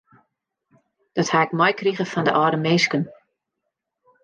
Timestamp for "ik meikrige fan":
1.45-2.25